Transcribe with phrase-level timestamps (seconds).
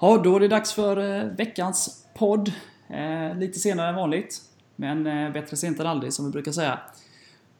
[0.00, 2.52] Ja, då är det dags för eh, veckans podd.
[2.88, 4.40] Eh, lite senare än vanligt.
[4.76, 6.78] Men eh, bättre sent än aldrig, som vi brukar säga.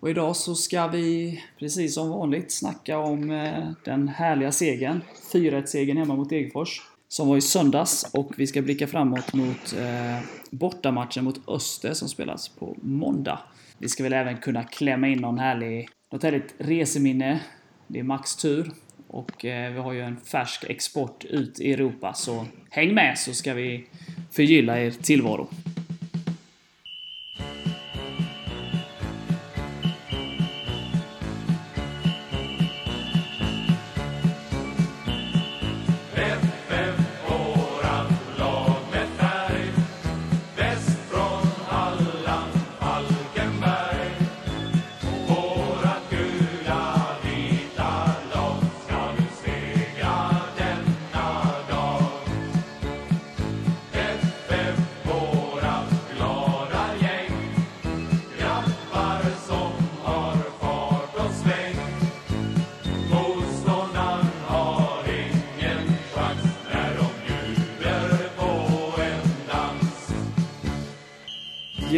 [0.01, 5.01] Och idag så ska vi, precis som vanligt, snacka om eh, den härliga segern.
[5.33, 6.83] 4-1-segern hemma mot Degerfors.
[7.09, 8.11] Som var i söndags.
[8.13, 13.39] Och vi ska blicka framåt mot eh, bortamatchen mot Öster som spelas på måndag.
[13.79, 17.41] Vi ska väl även kunna klämma in någon härlig, något härligt reseminne.
[17.87, 18.71] Det är Max tur.
[19.09, 23.35] Och eh, vi har ju en färsk export ut i Europa, så häng med så
[23.35, 23.87] ska vi
[24.31, 25.49] förgylla er tillvaro.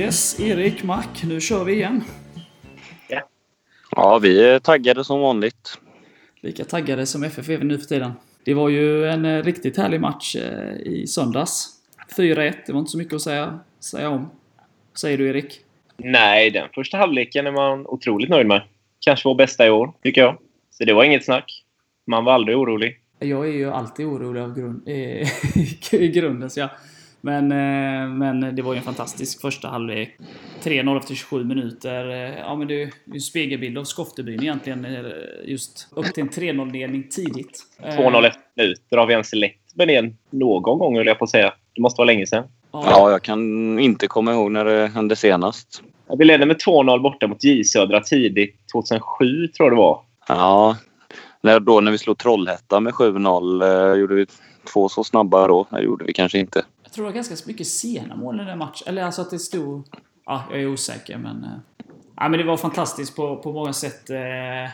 [0.08, 2.04] Yes, Erik, Mac, nu kör vi igen.
[3.90, 5.78] Ja, vi är taggade som vanligt.
[6.40, 8.12] Lika taggade som FF är vi nu för tiden.
[8.44, 11.68] Det var ju en eh, riktigt härlig match eh, i söndags.
[12.16, 14.30] 4-1, det var inte så mycket att säga, säga om.
[14.92, 15.60] Vad säger du Erik?
[15.96, 18.62] Nej, den första halvleken är man otroligt nöjd med.
[19.00, 20.38] Kanske vår bästa i år, tycker jag.
[20.70, 21.64] Så det var inget snack.
[22.06, 23.00] Man var aldrig orolig.
[23.18, 25.28] Jag är ju alltid orolig av grund, eh,
[26.02, 26.70] i grunden, så jag...
[27.20, 30.16] Men, eh, men det var ju en fantastisk första halvlek.
[30.62, 32.08] 3-0 efter 27 minuter.
[32.10, 34.84] Eh, Ja, men det är ju en spegelbild av Skoftebyn egentligen.
[34.84, 35.00] eh,
[35.44, 37.62] Just upp till en 3-0-ledning tidigt.
[37.82, 38.96] Eh, 2-0 efter minuter.
[38.96, 41.52] Har vi ens lett med det någon gång, höll jag på att säga.
[41.74, 42.44] Det måste vara länge sedan.
[42.72, 45.82] Ja, jag kan inte komma ihåg när det hände senast.
[46.08, 50.00] Ja, Vi ledde med 2-0 borta mot J Södra tidigt 2007, tror jag det var.
[50.28, 50.76] Ja,
[51.40, 54.26] när, då när vi slog Trollhättan med 7-0 eh, gjorde vi
[54.72, 55.66] två så snabba då.
[55.70, 56.64] Det gjorde vi kanske inte.
[56.88, 58.88] Jag tror det var ganska mycket sena mål i den matchen.
[58.88, 59.88] Eller alltså att det stod...
[60.26, 61.44] Ja, jag är osäker men...
[61.44, 61.50] Eh,
[62.16, 64.10] ja, men det var fantastiskt på, på många sätt.
[64.10, 64.70] Eh,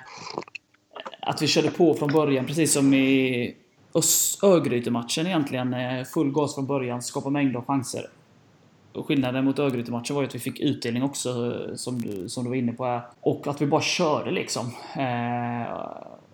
[1.21, 3.57] att vi körde på från början, precis som i
[4.43, 5.75] Örgryte-matchen egentligen.
[5.75, 8.07] Eh, full gas från början, skapa mängder av chanser.
[8.93, 12.45] Och skillnaden mot Örgryte-matchen var ju att vi fick utdelning också, eh, som du, som
[12.45, 13.03] du var inne på här.
[13.21, 14.67] Och att vi bara körde liksom.
[14.97, 15.73] Eh,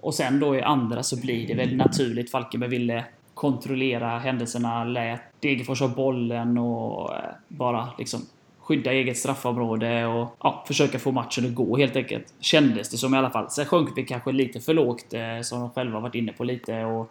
[0.01, 2.31] och sen då i andra så blir det väl naturligt.
[2.31, 3.05] Falkenberg ville
[3.41, 8.21] kontrollera händelserna, lät Degerfors ha bollen och eh, bara liksom
[8.59, 12.35] skydda eget straffområde och ja, försöka få matchen att gå helt enkelt.
[12.41, 13.51] Kändes det som i alla fall.
[13.51, 16.85] Sen sjönk vi kanske lite för lågt, eh, som de själva varit inne på lite.
[16.85, 17.11] Och,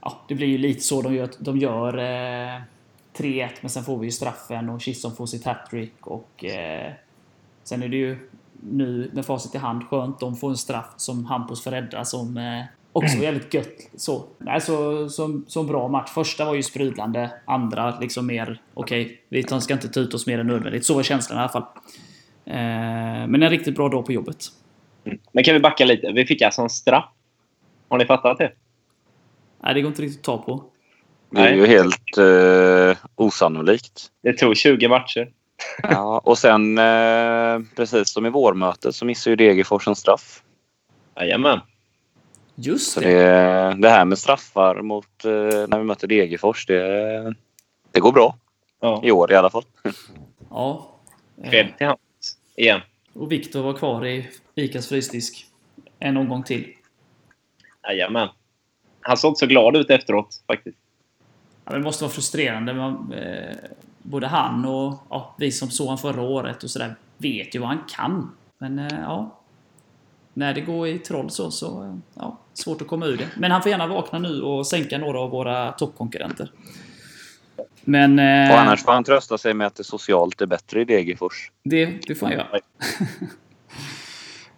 [0.00, 1.30] ja, det blir ju lite så de gör.
[1.38, 2.60] De gör eh,
[3.16, 6.92] 3-1, men sen får vi ju straffen och Kisson får sitt hattrick och eh,
[7.64, 10.20] sen är det ju nu med facit i hand skönt.
[10.20, 13.76] De får en straff som Hampus får rädda som eh, också jävligt gött.
[13.96, 16.10] Så, nej, så, så, så en bra match.
[16.10, 17.30] Första var ju sprudlande.
[17.44, 20.86] Andra liksom mer okej, vi tar- ska inte ta ut oss mer än nödvändigt.
[20.86, 21.64] Så var känslan i alla fall.
[22.44, 24.44] Eh, men en riktigt bra dag på jobbet.
[25.32, 26.12] Men kan vi backa lite?
[26.12, 27.04] Vi fick alltså en straff.
[27.88, 28.52] Har ni fattat det?
[29.62, 30.64] Nej, det går inte riktigt att ta på.
[31.30, 31.56] Det är Nej.
[31.58, 34.06] ju helt eh, osannolikt.
[34.22, 35.28] Det tog 20 matcher.
[35.82, 40.42] Ja, och sen eh, precis som i vårmötet så missar ju Degerfors en straff.
[41.16, 41.60] Jajamän.
[42.54, 43.06] Just Så det.
[43.06, 45.30] det, det här med straffar mot, eh,
[45.68, 47.34] när vi möter Degerfors, det,
[47.90, 48.36] det går bra.
[48.80, 49.00] Ja.
[49.04, 49.64] I år i alla fall.
[50.50, 50.88] Ja.
[51.42, 51.98] Eh, Cred till hans.
[52.56, 52.80] Igen.
[53.14, 55.46] och Viktor var kvar i Icas frysdisk.
[55.98, 56.72] En omgång till.
[57.88, 58.28] Jajamän.
[59.00, 60.78] Han såg så glad ut efteråt, faktiskt.
[61.64, 62.74] Ja, men det måste vara frustrerande.
[62.74, 63.56] Man, eh,
[64.02, 67.68] både han och ja, vi som såg honom förra året och sådär vet ju vad
[67.68, 68.36] han kan.
[68.58, 69.38] Men eh, ja.
[70.34, 73.28] När det går i troll så, så ja, svårt att komma ur det.
[73.36, 76.52] Men han får gärna vakna nu och sänka några av våra toppkonkurrenter.
[77.84, 80.84] Men eh, Och annars får han trösta sig med att det socialt är bättre i
[80.84, 81.50] Degerfors.
[81.62, 82.46] det, det får han göra.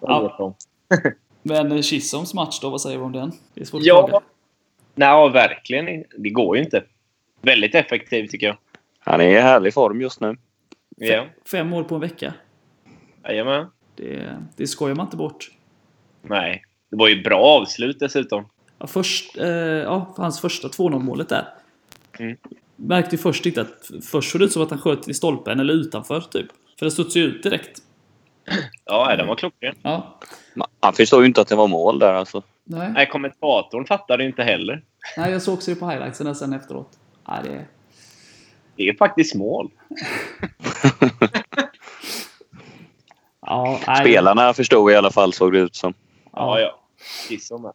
[0.00, 0.54] Ja.
[1.42, 3.32] Men Chisholms match då, vad säger du om den?
[3.54, 4.06] Det är svårt att Ja.
[4.08, 4.24] klaga.
[4.94, 6.04] Nej, verkligen.
[6.18, 6.84] Det går ju inte.
[7.42, 8.56] Väldigt effektiv, tycker jag.
[8.98, 10.36] Han är i härlig form just nu.
[10.96, 11.26] Ja.
[11.50, 12.34] Fem mål på en vecka.
[13.24, 13.66] Jajamän.
[13.96, 15.50] Det, det skojar man inte bort.
[16.28, 16.64] Nej.
[16.90, 18.48] Det var ju bra avslut dessutom.
[18.78, 21.48] Ja, först, eh, ja, hans första 2-0 målet där.
[22.18, 22.36] Mm.
[22.76, 23.90] Märkte ju först inte att...
[24.02, 26.46] Först såg det ut som att han sköt i stolpen eller utanför typ.
[26.78, 27.78] För det studsade ju ut direkt.
[28.84, 29.74] Ja, den var klockren.
[29.82, 30.18] Ja.
[30.80, 32.42] Han förstår ju inte att det var mål där alltså.
[32.64, 32.92] Nej.
[32.92, 34.82] Nej, kommentatorn fattade inte heller.
[35.16, 36.88] Nej, jag såg också det på highlightsen sen efteråt.
[37.28, 37.64] Nej, det...
[38.76, 39.70] Det är faktiskt mål.
[43.46, 43.96] Ja, nej.
[44.00, 45.94] Spelarna förstod i alla fall såg det ut som.
[46.36, 46.80] Ja, ja.
[47.28, 47.72] Kisso med.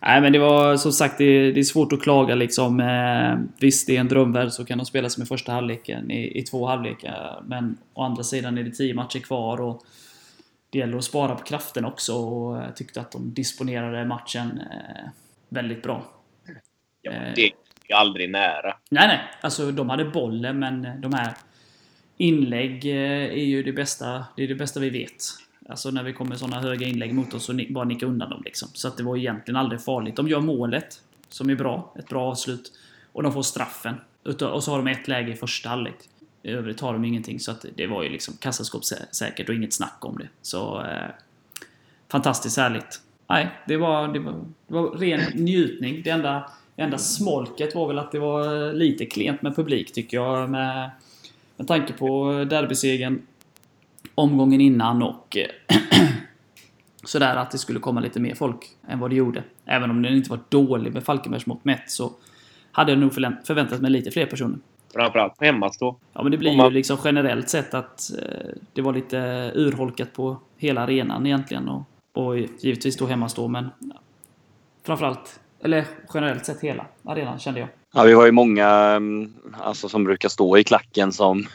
[0.00, 2.80] Nej, men det var som sagt, det, det är svårt att klaga liksom.
[2.80, 6.38] Eh, visst, det är en drömvärld så kan de spela som i första halvleken i,
[6.38, 7.42] i två halvlekar.
[7.46, 9.82] Men å andra sidan är det tio matcher kvar och
[10.70, 12.14] det gäller att spara på kraften också.
[12.14, 15.08] Och jag tyckte att de disponerade matchen eh,
[15.48, 16.02] väldigt bra.
[17.02, 17.32] Ja, Eh.
[17.36, 17.42] det
[17.88, 18.76] är aldrig nära.
[18.90, 19.20] Nej, nej.
[19.40, 21.32] Alltså de hade bollen, men de här
[22.16, 25.24] inlägg eh, är ju det bästa, det är det bästa vi vet.
[25.68, 28.42] Alltså när vi kommer sådana höga inlägg mot oss så ni- bara nicka undan dem
[28.44, 28.68] liksom.
[28.72, 30.16] Så att det var egentligen aldrig farligt.
[30.16, 31.92] De gör målet, som är bra.
[31.98, 32.72] Ett bra avslut.
[33.12, 33.94] Och de får straffen.
[34.52, 35.94] Och så har de ett läge i första halvlek.
[36.42, 37.40] I övrigt har de ingenting.
[37.40, 40.28] Så att det var ju liksom kassaskåpssäkert och inget snack om det.
[40.42, 40.80] Så...
[40.80, 41.10] Eh,
[42.08, 43.00] fantastiskt härligt.
[43.28, 44.32] Nej, det var, det var,
[44.66, 46.02] det var ren njutning.
[46.02, 50.16] Det enda, enda smolket var väl att det var eh, lite klent med publik tycker
[50.16, 50.50] jag.
[50.50, 50.90] Med,
[51.56, 53.22] med tanke på derbysegern
[54.14, 55.78] omgången innan och eh,
[57.04, 58.58] sådär att det skulle komma lite mer folk
[58.88, 59.42] än vad det gjorde.
[59.64, 62.12] Även om den inte var dålig med Falkenbergs mått mätt så
[62.72, 64.58] hade jag nog förväntat mig lite fler personer.
[64.94, 65.96] Framförallt på hemmastå.
[66.12, 70.12] Ja, men det blir man- ju liksom generellt sett att eh, det var lite urholkat
[70.12, 71.68] på hela arenan egentligen.
[71.68, 71.82] Och,
[72.12, 74.00] och givetvis då hemmastå, men ja,
[74.86, 75.84] framförallt, eller
[76.14, 77.68] generellt sett hela arenan kände jag.
[77.94, 81.46] Ja, vi har ju många mm, alltså, som brukar stå i klacken som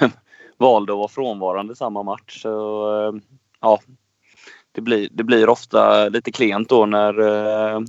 [0.59, 2.41] valde att vara frånvarande samma match.
[2.41, 3.21] Så, eh,
[3.61, 3.79] ja,
[4.71, 7.81] det, blir, det blir ofta lite klent då när eh,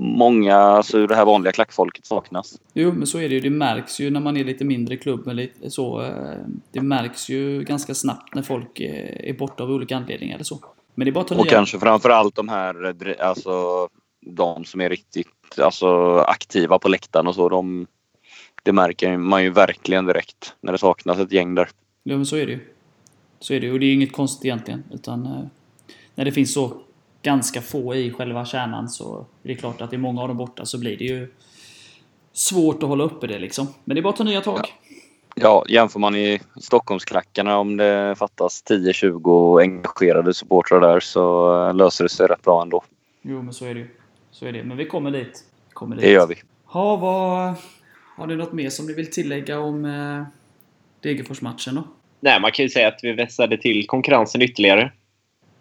[0.00, 2.60] många alltså, det här vanliga klackfolket saknas.
[2.72, 3.40] Jo, men så är det ju.
[3.40, 5.22] Det märks ju när man är lite mindre klubb.
[5.26, 6.36] Men lite så, eh,
[6.72, 10.58] det märks ju ganska snabbt när folk är borta av olika anledningar eller så.
[10.94, 11.50] Men det är bara att ta Och nya...
[11.50, 13.88] kanske framför allt de här, alltså
[14.20, 17.48] de som är riktigt alltså, aktiva på läktaren och så.
[17.48, 17.86] De,
[18.62, 21.68] det märker man ju verkligen direkt när det saknas ett gäng där.
[22.08, 22.60] Ja, men så är det ju.
[23.40, 23.72] Så är det ju.
[23.72, 24.84] Och det är inget konstigt egentligen.
[24.92, 25.44] Utan eh,
[26.14, 26.72] när det finns så
[27.22, 30.36] ganska få i själva kärnan så är det klart att det är många av dem
[30.36, 31.32] borta så blir det ju
[32.32, 33.66] svårt att hålla uppe det liksom.
[33.84, 34.60] Men det är bara att ta nya tag.
[35.34, 42.04] Ja, jämför man i Stockholmsklackarna om det fattas 10-20 engagerade supportrar där så eh, löser
[42.04, 42.84] det sig rätt bra ändå.
[43.22, 43.88] Jo, men så är det ju.
[44.30, 44.64] Så är det.
[44.64, 45.44] Men vi kommer dit.
[45.68, 46.04] Vi kommer dit.
[46.04, 46.34] Det gör vi.
[46.64, 47.54] Ha, vad...
[48.16, 50.22] Har ni något mer som ni vill tillägga om eh,
[51.00, 51.84] Degerfors-matchen då?
[52.20, 54.92] Nej, man kan ju säga att vi vässade till konkurrensen ytterligare.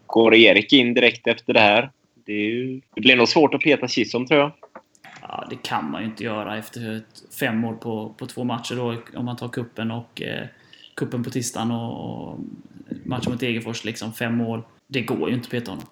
[0.06, 1.92] Går Erik in direkt efter det här?
[2.26, 4.52] Det, ju, det blir nog svårt att peta Chisholm, tror jag.
[5.22, 7.02] Ja, det kan man ju inte göra efter
[7.40, 10.46] fem år på, på två matcher då, om man tar kuppen och eh,
[10.96, 12.40] kuppen på tisdagen och, och
[13.04, 14.62] matchen mot Degerfors, liksom fem mål.
[14.88, 15.86] Det går ju inte att peta honom.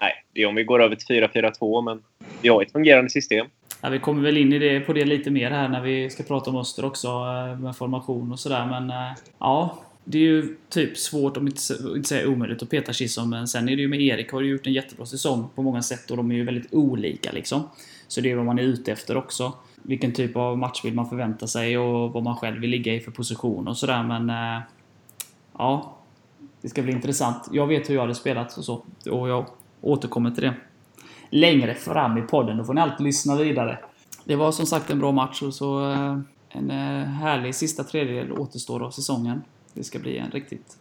[0.00, 2.02] Nej, det är om vi går över till 4-4-2, men
[2.42, 3.46] vi har ett fungerande system.
[3.80, 6.22] Ja, vi kommer väl in i det, på det lite mer här när vi ska
[6.22, 8.66] prata om Öster också, eh, med formation och sådär.
[8.66, 11.60] Men eh, ja, det är ju typ svårt, om inte,
[11.96, 13.30] inte säga omöjligt, att peta Chisholm.
[13.30, 15.82] Men sen är det ju med Erik, har ju gjort en jättebra säsong på många
[15.82, 17.62] sätt och de är ju väldigt olika liksom.
[18.08, 19.52] Så det är vad man är ute efter också.
[19.82, 23.10] Vilken typ av matchbild man förväntar sig och vad man själv vill ligga i för
[23.10, 24.02] position och sådär.
[24.02, 24.62] Men eh,
[25.58, 25.98] ja,
[26.60, 27.48] det ska bli intressant.
[27.52, 28.84] Jag vet hur jag hade spelat och så.
[29.10, 29.46] Och jag
[29.80, 30.54] återkommer till det
[31.30, 32.56] längre fram i podden.
[32.56, 33.78] Då får ni alltid lyssna vidare.
[34.24, 38.32] Det var som sagt en bra match och så eh, en eh, härlig sista tredjedel
[38.32, 39.42] återstår av säsongen.
[39.74, 40.76] Det ska bli en riktigt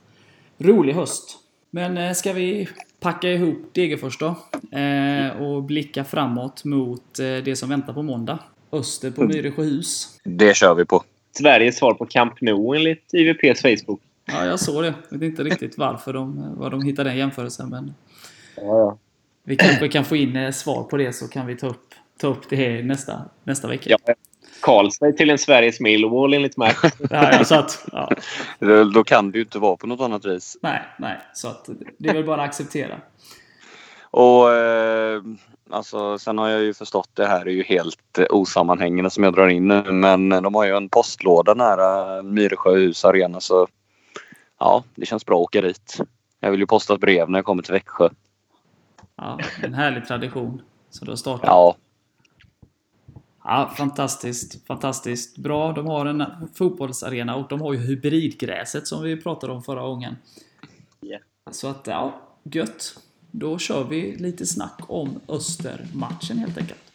[0.57, 1.37] rolig höst.
[1.69, 2.69] Men eh, ska vi
[2.99, 4.35] packa ihop Degerfors då?
[4.77, 8.39] Eh, och blicka framåt mot eh, det som väntar på måndag.
[8.71, 10.19] Öster på Myresjöhus.
[10.23, 11.03] Det kör vi på.
[11.37, 14.01] Sveriges svar på Camp Nou enligt IVPs Facebook.
[14.25, 14.93] Ja, jag såg det.
[15.09, 17.93] Jag vet inte riktigt varför de, var de hittade den jämförelsen, men
[18.55, 18.97] Ja, ja.
[19.43, 22.49] vi kanske kan få in svar på det så kan vi ta upp, ta upp
[22.49, 23.97] det nästa, nästa vecka.
[24.05, 24.13] ja.
[24.61, 26.73] Karlstad till en Sveriges Millwall enligt mig.
[27.09, 28.09] Ja, ja, så att, ja.
[28.93, 30.57] Då kan det ju inte vara på något annat vis.
[30.61, 31.17] Nej, nej.
[31.33, 33.01] Så att det är väl bara att acceptera.
[34.11, 35.21] Och eh,
[35.69, 39.33] alltså, sen har jag ju förstått det här är ju helt eh, osammanhängande som jag
[39.33, 39.91] drar in nu.
[39.91, 43.67] Men de har ju en postlåda nära Myresjöhus arena så
[44.59, 45.97] ja, det känns bra att åka dit.
[46.39, 48.09] Jag vill ju posta ett brev när jag kommer till Växjö.
[49.15, 50.61] Ja, en härlig tradition.
[50.89, 51.75] Så då startar Ja,
[53.43, 54.67] Ja, fantastiskt.
[54.67, 55.37] Fantastiskt.
[55.37, 55.73] Bra.
[55.73, 60.15] De har en fotbollsarena och de har ju hybridgräset som vi pratade om förra gången.
[60.99, 61.17] Ja.
[61.51, 62.99] Så att, ja, gött.
[63.31, 66.90] Då kör vi lite snack om Östermatchen helt enkelt.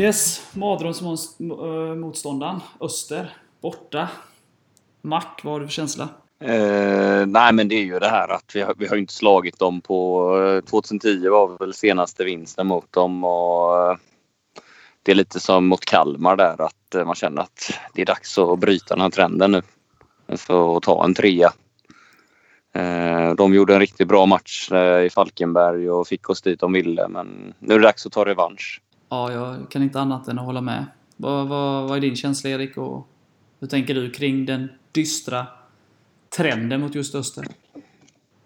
[0.00, 2.56] Yes, mardrömsmotståndaren.
[2.56, 3.36] Eh, Öster.
[3.62, 4.08] Borta.
[5.02, 6.08] Mac, vad har du för känsla?
[6.44, 9.58] Eh, nej, men det är ju det här att vi har, vi har inte slagit
[9.58, 10.30] dem på...
[10.38, 13.96] Eh, 2010 var väl senaste vinsten mot dem och eh,
[15.02, 18.58] det är lite som mot Kalmar där att man känner att det är dags att
[18.58, 19.62] bryta den här trenden nu.
[20.36, 21.52] För att ta en trea.
[23.36, 24.72] De gjorde en riktigt bra match
[25.06, 28.24] i Falkenberg och fick oss dit de ville men nu är det dags att ta
[28.24, 28.80] revansch.
[29.10, 30.86] Ja, jag kan inte annat än att hålla med.
[31.16, 32.76] Vad, vad, vad är din känsla Erik?
[32.76, 33.08] Och
[33.60, 35.46] hur tänker du kring den dystra
[36.36, 37.44] trenden mot just Öster?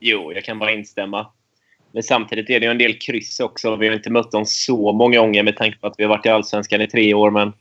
[0.00, 1.26] Jo, jag kan bara instämma.
[1.92, 3.76] Men samtidigt är det ju en del kryss också.
[3.76, 6.26] Vi har inte mött dem så många gånger med tanke på att vi har varit
[6.26, 7.30] i Allsvenskan i tre år.
[7.30, 7.52] Men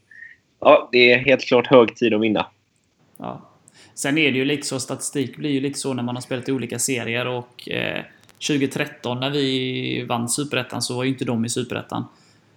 [0.60, 2.48] ja, det är helt klart hög tid att vinna.
[3.17, 3.50] Ja.
[3.93, 6.50] Sen är det ju lite så, statistik blir ju lite så när man har spelat
[6.50, 8.03] i olika serier och eh,
[8.48, 12.05] 2013 när vi vann Superettan så var ju inte de i Superettan.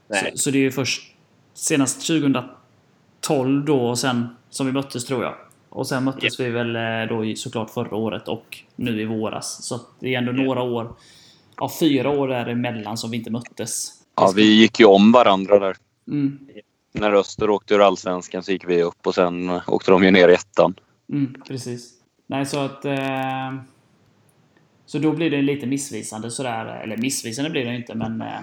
[0.09, 0.31] Nej.
[0.33, 1.03] Så, så det är ju först
[1.55, 5.35] senast 2012 då och sen som vi möttes tror jag.
[5.69, 9.65] Och sen möttes vi väl eh, då såklart förra året och nu i våras.
[9.65, 10.95] Så det är ändå några år,
[11.57, 13.93] ja fyra år däremellan som vi inte möttes.
[14.17, 15.77] Ja, vi gick ju om varandra där.
[16.09, 16.39] Mm,
[16.93, 20.29] När Öster åkte ur Allsvenskan så gick vi upp och sen åkte de ju ner
[20.29, 20.75] i ettan.
[21.13, 21.93] mm, precis.
[22.27, 22.85] Nej, så att...
[22.85, 23.55] Eh,
[24.87, 26.81] så då blir det lite missvisande sådär.
[26.83, 28.21] Eller missvisande blir det inte, men...
[28.21, 28.41] Eh,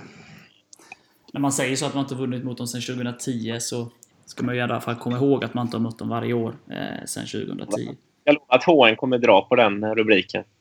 [1.33, 3.91] när man säger så att man inte vunnit mot dem sedan 2010 så
[4.25, 6.33] ska man ju i alla fall komma ihåg att man inte har mött dem varje
[6.33, 7.95] år eh, sedan 2010.
[8.23, 10.43] Jag lovar att HN kommer dra på den rubriken.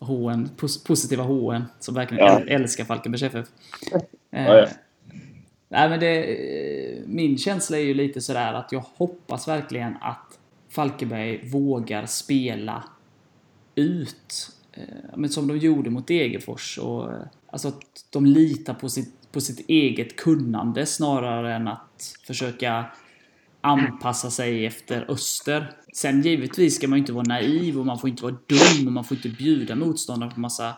[0.00, 2.38] HN, pos positiva HN, som verkligen Ja.
[2.40, 3.46] äl- älskar Falkenbergs FF.
[4.32, 4.66] Eh, Ja, ja.
[5.70, 10.38] Nej, men det, eh, min känsla är ju lite sådär att jag hoppas verkligen att
[10.68, 12.84] Falkenberg vågar spela
[13.74, 14.50] ut.
[14.78, 16.78] Eh, men som de gjorde mot Degerfors.
[16.78, 22.16] Och, eh, alltså att de litar på sitt, på sitt eget kunnande snarare än att
[22.26, 22.84] försöka
[23.60, 25.72] anpassa sig efter öster.
[25.92, 28.92] Sen givetvis ska man ju inte vara naiv och man får inte vara dum och
[28.92, 30.68] man får inte bjuda motståndaren på massa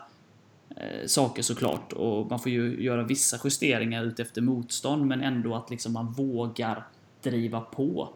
[0.69, 1.93] eh, saker såklart.
[1.93, 6.13] Och man får ju göra vissa justeringar ut efter motstånd men ändå att liksom man
[6.13, 6.87] vågar
[7.23, 8.09] driva på.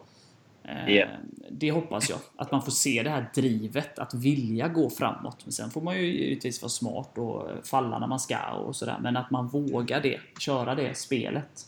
[0.86, 1.06] Ja.
[1.50, 2.18] Det hoppas jag.
[2.36, 5.36] Att man får se det här drivet, att vilja gå framåt.
[5.44, 8.98] Men sen får man ju givetvis vara smart och falla när man ska och sådär.
[9.02, 11.66] Men att man vågar det, köra det spelet.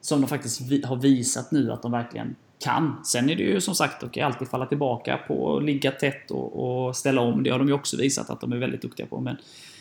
[0.00, 3.00] Som de faktiskt har visat nu att de verkligen kan.
[3.04, 6.86] Sen är det ju som sagt, och alltid falla tillbaka på att ligga tätt och,
[6.86, 7.42] och ställa om.
[7.42, 9.20] Det har de ju också visat att de är väldigt duktiga på.
[9.20, 9.36] Men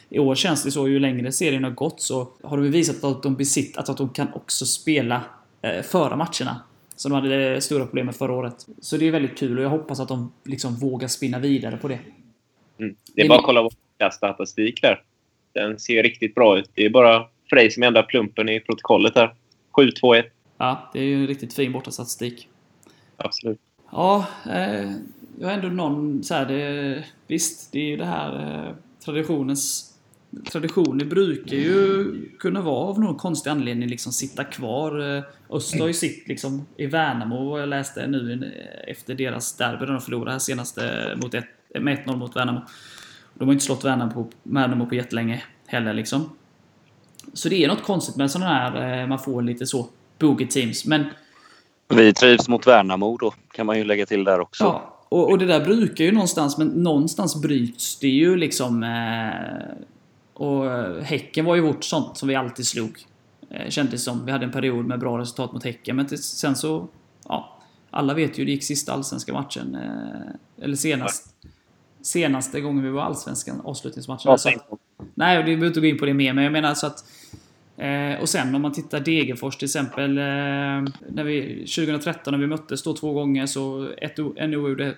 [0.09, 3.23] i år känns det så, ju längre serien har gått så har de visat att
[3.23, 5.21] de besitter, att de kan också spela
[5.61, 6.61] eh, föra matcherna.
[7.01, 8.67] Som de hade stora problem med förra året.
[8.81, 11.87] Så det är väldigt kul och jag hoppas att de liksom vågar spinna vidare på
[11.87, 11.99] det.
[12.79, 12.95] Mm.
[13.15, 15.03] Det är bara att kolla vår statistik där.
[15.53, 16.69] Den ser riktigt bra ut.
[16.73, 19.35] Det är bara Frej som ändrar plumpen i protokollet där.
[19.71, 20.23] 7-2-1.
[20.57, 22.47] Ja, det är ju en riktigt fin bortastatistik.
[23.17, 23.59] Absolut.
[23.91, 24.91] Ja, eh,
[25.39, 29.90] jag har ändå någon så här, det, Visst, det är ju det här eh, traditionens...
[30.51, 32.05] Traditioner brukar ju
[32.39, 35.23] kunna vara av någon konstig anledning liksom sitta kvar.
[35.49, 39.93] Öster har ju sitt liksom i Värnamo jag läste nu eh, efter deras derby där
[39.93, 41.45] de förlorade här senaste mot ett,
[41.79, 42.61] med 1-0 mot Värnamo.
[43.33, 46.29] De har inte slått Värnamo på, Värnamo på jättelänge heller liksom.
[47.33, 49.87] Så det är något konstigt med sådana här, eh, man får lite så,
[50.19, 50.85] boogie teams.
[50.85, 51.05] Men
[51.89, 54.63] Vi trivs mot Värnamo då, kan man ju lägga till där också.
[54.63, 58.83] Ja, och, och det där brukar ju någonstans, men någonstans bryts det ju liksom.
[58.83, 59.85] Eh,
[60.41, 63.05] och eh, Häcken var ju vårt sånt som vi alltid slog.
[63.49, 64.25] Eh, kändes som.
[64.25, 66.87] Vi hade en period med bra resultat mot Häcken, men sen så...
[67.27, 69.75] Ja, alla vet ju, det gick sista allsvenska matchen.
[69.75, 71.35] Eh, eller senast.
[72.01, 74.21] Senaste gången vi var allsvenskan, avslutningsmatchen.
[74.25, 74.79] Ja, Så att-.
[75.13, 77.05] Nej, det behöver inte gå in på det mer, men jag menar så att...
[77.77, 80.17] Eh, och sen om man tittar Degerfors till exempel.
[80.17, 84.93] Eh, när vi, 2013 när vi möttes då två gånger så ett, en oavgjord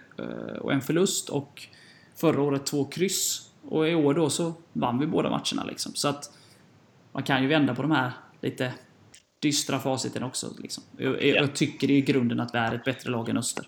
[0.59, 1.29] och en förlust.
[1.29, 1.67] Och
[2.15, 3.52] förra året två kryss.
[3.73, 5.91] Och i år då så vann vi båda matcherna liksom.
[5.95, 6.31] Så att
[7.11, 8.11] man kan ju vända på de här
[8.41, 8.73] lite
[9.39, 10.47] dystra faciten också.
[10.59, 10.83] Liksom.
[10.97, 13.67] Jag, jag, tycker i grunden att vi är ett bättre lag än Öster.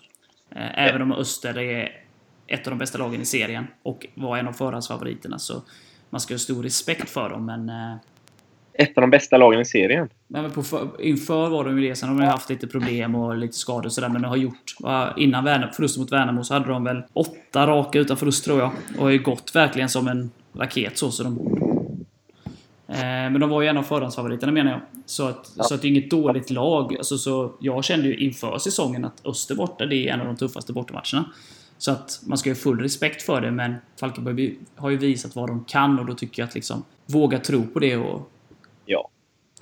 [0.50, 2.04] Eh, även om Öster är
[2.46, 5.62] ett av de bästa lagen i serien och var en av förhandsfavoriterna så
[6.10, 7.96] man ska ha stor respekt för dem men eh,
[8.78, 10.08] Ett av de bästa lagen i serien.
[10.26, 11.94] Nej, men på för, inför var de ju det.
[11.94, 14.08] Sen har de haft lite problem och lite skador och sådär.
[14.08, 14.74] Men de har gjort...
[15.16, 18.70] Innan Värnamo, förlusten mot Värnamo så hade de väl åtta raka utan förlust tror jag.
[18.96, 21.10] Och har ju gått verkligen som en raket så.
[21.10, 21.36] så de,
[22.88, 24.80] eh, men de var ju en av förhandsfavoriterna menar jag.
[25.06, 26.96] Så att, så att det är inget dåligt lag.
[26.96, 30.36] Alltså, så jag kände ju inför säsongen att Öster borta, det är en av de
[30.36, 31.24] tuffaste bortamatcherna.
[31.78, 35.36] Så att man ska ju ha full respekt för det, men Falkenberg har ju visat
[35.36, 38.30] vad de kan och då tycker jag att liksom våga tro på det och
[38.86, 39.10] Ja.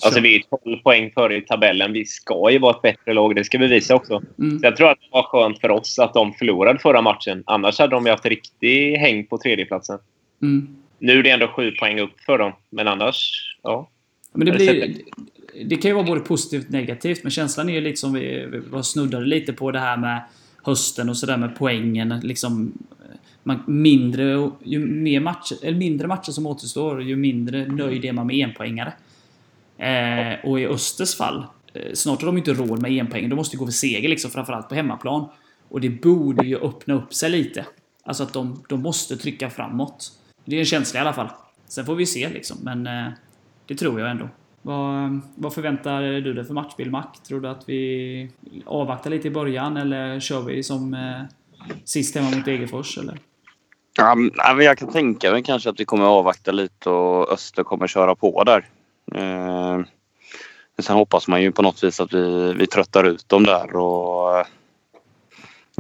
[0.04, 1.92] Alltså vi är 12 poäng före i tabellen.
[1.92, 3.34] Vi ska ju vara ett bättre lag.
[3.34, 4.22] Det ska vi visa också.
[4.38, 4.58] Mm.
[4.58, 7.42] Så jag tror att det var skönt för oss att de förlorade förra matchen.
[7.46, 9.98] Annars hade de ju haft riktig häng på tredjeplatsen.
[10.42, 10.76] Mm.
[10.98, 12.52] Nu är det ändå sju poäng upp för dem.
[12.70, 13.30] Men annars,
[13.62, 13.90] ja.
[14.32, 14.94] Men det, blir,
[15.64, 18.46] det kan ju vara både positivt och negativt, men känslan är ju lite som vi,
[18.46, 20.22] vi var snuddade lite på det här med
[20.62, 22.20] hösten och sådär med poängen.
[22.22, 22.72] Liksom,
[23.42, 28.26] man, mindre, ju mer matcher, eller mindre matcher som återstår, ju mindre nöjd är man
[28.26, 28.92] med enpoängare.
[29.78, 33.28] Eh, och i Östers fall, eh, snart har de inte råd med enpoäng.
[33.28, 35.28] De måste gå för seger, liksom, framförallt på hemmaplan.
[35.68, 37.66] Och det borde ju öppna upp sig lite.
[38.04, 40.12] Alltså att de, de måste trycka framåt.
[40.44, 41.28] Det är en känsla i alla fall.
[41.68, 43.12] Sen får vi se liksom, men eh,
[43.66, 44.28] det tror jag ändå.
[44.62, 47.06] Vad, vad förväntar du dig för matchbild, Mac?
[47.28, 48.30] Tror du att vi
[48.66, 51.22] avvaktar lite i början eller kör vi som eh,
[51.84, 52.98] sist hemma mot Degerfors?
[52.98, 53.18] Eller?
[53.96, 57.62] Ja, ja, men jag kan tänka mig kanske att vi kommer avvakta lite och Öster
[57.62, 58.68] kommer köra på där.
[59.14, 59.80] Eh,
[60.78, 64.38] sen hoppas man ju på något vis att vi, vi tröttar ut dem där och
[64.38, 64.46] eh,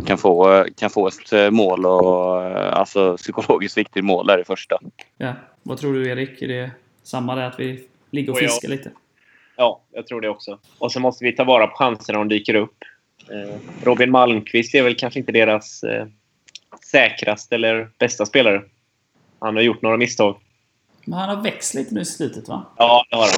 [0.06, 4.44] kan få, kan få ett eh, mål och eh, alltså psykologiskt viktigt mål där i
[4.44, 4.78] första.
[5.18, 5.34] Ja.
[5.62, 6.42] Vad tror du Erik?
[6.42, 6.70] Är det
[7.02, 8.90] samma där att vi ligger och fiskar lite?
[9.56, 10.58] Ja, jag tror det också.
[10.78, 12.76] Och så måste vi ta vara på chanserna om de dyker upp.
[13.30, 16.06] Eh, Robin Malmqvist är väl kanske inte deras eh,
[16.90, 18.62] säkraste eller bästa spelare.
[19.38, 20.36] Han har gjort några misstag.
[21.04, 22.66] Men han har växt lite nu i slutet va?
[22.76, 23.30] Ja, det har han.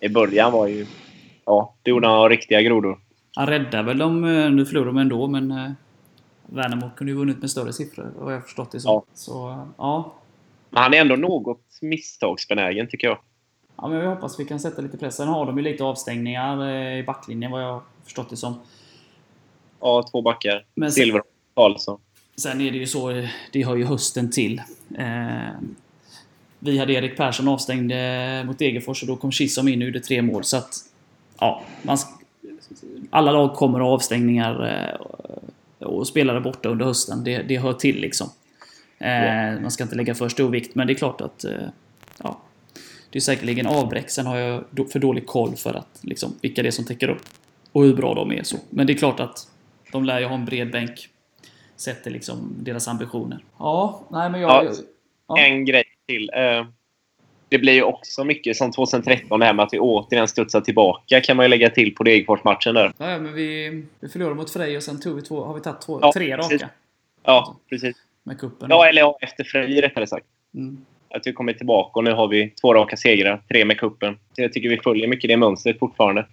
[0.00, 0.86] I början var ju...
[1.44, 2.98] Ja, det gjorde han riktiga grodor.
[3.34, 5.70] Han räddar väl dem, eh, nu förlorar de ändå men eh,
[6.46, 8.92] Värnamo kunde ju vunnit med större siffror vad jag har förstått det som.
[8.92, 9.04] Ja.
[9.14, 10.14] Så ja.
[10.70, 13.18] Men han är ändå något misstagsbenägen, tycker jag.
[13.76, 15.16] Ja, men vi hoppas vi kan sätta lite press.
[15.16, 18.60] Sen har de ju lite avstängningar eh, i backlinjen vad jag har förstått det som.
[19.80, 20.64] Ja, två backar.
[20.74, 22.00] Men sen, Silver och Karlsson.
[22.36, 24.62] sen är det ju så, det hör ju hösten till.
[24.98, 25.50] Eh,
[26.64, 27.92] vi hade Erik Persson avstängd
[28.46, 30.44] mot Degerfors och då kom Chisholm in och gjorde tre mål.
[30.44, 30.74] Så att,
[31.40, 31.98] ja, man,
[33.10, 34.66] alla lag kommer att ha avstängningar
[35.80, 37.24] eh, och spelare borta under hösten.
[37.24, 38.28] Det, det hör till liksom.
[38.98, 41.52] Eh, Man ska inte lägga för stor vikt, men det är klart att eh,
[42.18, 42.38] ja,
[43.10, 44.10] det är säkerligen avbräck.
[44.10, 47.22] Sen har jag för dålig koll för att liksom, vilka det är som täcker upp
[47.72, 48.42] och hur bra de är.
[48.42, 48.56] så.
[48.70, 49.48] Men det är klart att
[49.92, 51.08] de lär ju ha en bred bänk.
[51.76, 53.44] Sätter liksom deras ambitioner.
[53.58, 54.64] Ja, nej men jag...
[54.64, 54.72] Ja.
[55.26, 55.38] Ja.
[55.38, 56.30] En grej till.
[56.34, 56.66] Eh,
[57.48, 61.20] det blir ju också mycket som 2013, det här med att vi återigen studsar tillbaka
[61.20, 62.92] kan man ju lägga till på Degerfors-matchen där.
[62.98, 65.80] Ja, men vi, vi förlorade mot Frej och sen tog vi två, har vi tagit
[65.80, 66.68] två, Ja, tre raka precis.
[67.24, 67.96] Ja, precis.
[68.22, 68.70] med kuppen.
[68.70, 70.26] Ja, eller ja, efter Frej rättare sagt.
[70.54, 70.84] Mm.
[71.10, 74.18] Att vi kommer tillbaka och nu har vi två raka segrar, tre med kuppen.
[74.36, 76.26] Så jag tycker vi följer mycket det mönstret fortfarande.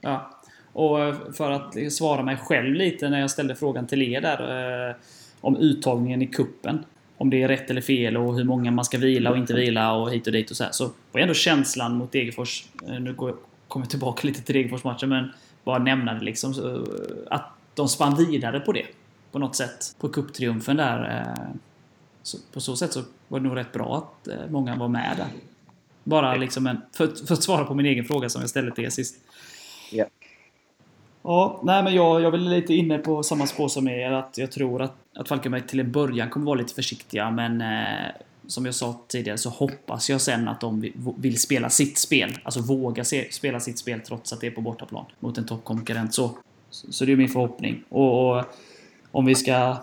[0.00, 0.30] Ja.
[0.72, 4.88] Och eh, för att svara mig själv lite när jag ställde frågan till er där
[4.88, 4.94] eh,
[5.40, 6.84] om uttagningen i kuppen.
[7.18, 9.92] Om det är rätt eller fel och hur många man ska vila och inte vila
[9.92, 10.72] och hit och dit och så här.
[10.72, 13.36] Så var ändå känslan mot Degerfors, eh, nu går,
[13.68, 15.32] kommer jag tillbaka lite till Degerfors-matchen, men
[15.64, 16.54] bara nämna det liksom.
[16.54, 16.82] Så, eh,
[17.30, 18.86] att de spann vidare på det.
[19.32, 19.96] På något sätt.
[20.00, 21.20] På kupptriumfen där.
[21.20, 21.54] eh,
[22.22, 25.26] Så på så sätt så var det nog rätt bra att många var med där.
[26.04, 28.84] Bara liksom en, för, för att svara på min egen fråga som jag ställde till
[28.84, 29.16] er sist.
[29.92, 30.04] Ja.
[31.26, 34.12] Ja, nej men jag, jag är väl lite inne på samma spår som er.
[34.12, 37.30] Att jag tror att, att Falkenberg till en början kommer vara lite försiktiga.
[37.30, 38.12] Men eh,
[38.46, 42.38] som jag sa tidigare så hoppas jag sen att de vill, spela sitt spel.
[42.42, 45.04] Alltså våga se, spela sitt spel trots att det är på bortaplan.
[45.20, 46.14] Mot en toppkonkurrent.
[46.14, 46.30] Så,
[46.70, 47.82] så, det är min förhoppning.
[47.88, 48.44] Och, och
[49.10, 49.76] om vi ska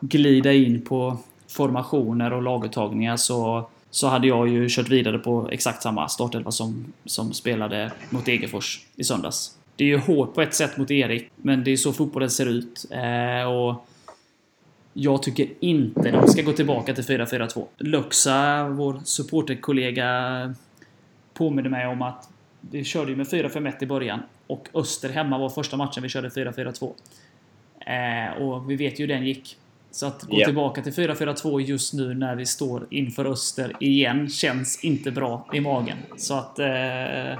[0.00, 5.82] glida in på formationer och laguttagningar så, så hade jag ju kört vidare på exakt
[5.82, 9.57] samma startelva som, som spelade mot Egefors i söndags.
[9.78, 12.46] Det är ju hårt på ett sätt mot Erik, men det är så fotbollen ser
[12.46, 12.86] ut.
[12.90, 13.86] Eh, och
[14.92, 17.64] jag tycker inte de ska gå tillbaka till 4-4-2.
[17.78, 20.54] Luxa, vår supporterkollega,
[21.34, 22.28] påminner mig om att
[22.60, 24.20] vi körde ju med 4-5-1 i början.
[24.46, 26.92] Och Öster hemma var första matchen vi körde 4-4-2.
[27.80, 29.56] Eh, och vi vet ju hur den gick.
[29.90, 30.44] Så att gå Ja.
[30.46, 35.60] tillbaka till 4-4-2 just nu när vi står inför Öster igen känns inte bra i
[35.60, 35.98] magen.
[36.16, 36.58] Så att...
[36.58, 37.38] Eh,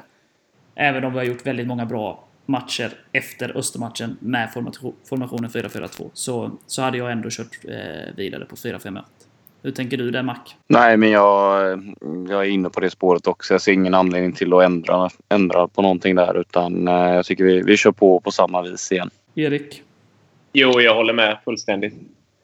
[0.80, 6.10] även om vi har gjort väldigt många bra matcher efter Östermatchen med formation- formationen 4-4-2
[6.12, 9.02] så, så hade jag ändå kört eh, vidare på 4-5-1.
[9.62, 10.36] Hur tänker du där Mac?
[10.66, 11.94] Nej, men jag,
[12.28, 13.54] jag är inne på det spåret också.
[13.54, 17.44] Jag ser ingen anledning till att ändra, ändra på någonting där utan eh, jag tycker
[17.44, 19.10] vi, vi kör på på samma vis igen.
[19.34, 19.82] Erik?
[20.52, 21.94] Jo, jag håller med fullständigt.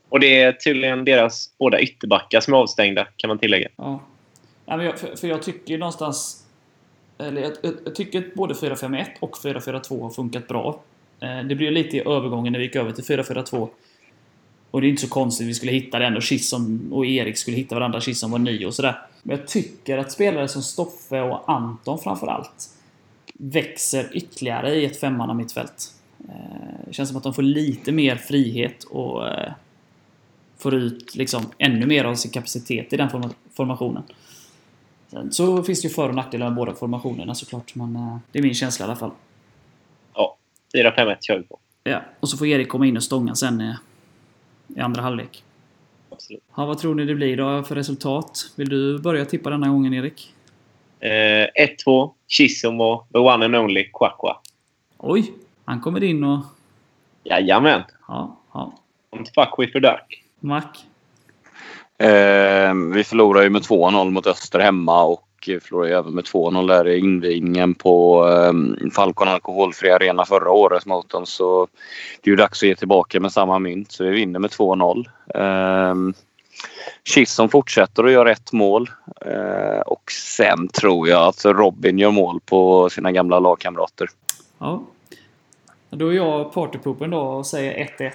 [0.09, 3.69] Och det är tydligen deras båda ytterbackar som är avstängda, kan man tillägga.
[3.77, 4.01] Ja.
[4.67, 6.44] ja men jag, för, för jag tycker någonstans...
[7.25, 10.81] Eller jag, jag, jag tycker att både 4-5-1 och 4-4-2 har funkat bra.
[11.21, 13.69] Eh, det blev lite i övergången när vi gick över till 4-4-2.
[14.71, 17.57] Och det är inte så konstigt, vi skulle hitta den och Kisson och Erik skulle
[17.57, 18.01] hitta varandra.
[18.01, 18.99] Kisson var ny och sådär.
[19.23, 22.71] Men jag tycker att spelare som Stoffe och Anton framförallt
[23.35, 25.95] växer ytterligare i ett femmanna mittfält.
[26.29, 26.35] Eh,
[26.87, 29.53] Det känns som att de får lite mer frihet och eh,
[30.59, 33.09] får ut liksom ännu mer av sin kapacitet i den
[33.57, 34.03] formationen.
[35.31, 38.43] Så finns det ju för och nackdelar med båda formationerna såklart, men eh, det är
[38.43, 39.11] min känsla i alla fall.
[40.15, 40.37] Ja,
[40.75, 41.59] 4-5-1 kör vi på.
[41.85, 45.45] Ja, och så får Erik komma in och stånga sen i, andra halvlek.
[46.11, 46.43] Absolut.
[46.57, 48.51] Ja, vad tror ni det blir då för resultat?
[48.57, 50.35] Vill du börja tippa denna gången, Erik?
[51.01, 52.11] Eh, 1-2.
[52.29, 54.41] Chisholm och the one and only Kwakwa.
[54.99, 55.33] Oj!
[55.65, 56.45] Han kommer in och...
[57.25, 57.83] Jajamän.
[58.09, 58.73] Ja, ja.
[59.11, 60.25] Don't fuck with the duck.
[60.41, 60.63] Mac?
[61.99, 66.89] Eh, vi förlorar ju med 2-0 mot Öster hemma och förlorade även med 2-0 där
[66.89, 71.27] i invigningen på eh, Falcon Alkoholfri Arena förra året mot dem.
[71.27, 71.69] Så
[72.21, 73.93] det är ju dags att ge tillbaka med samma mynt.
[73.93, 75.07] Så vi vinner med 2-0.
[75.35, 75.95] Eh,
[77.05, 78.91] Chisholm fortsätter att göra ett mål.
[79.27, 84.09] Eh, och sen tror jag att Robin gör mål på sina gamla lagkamrater.
[84.59, 84.83] Ja.
[85.91, 88.13] Då är jag partypoopen då och säger 1-1.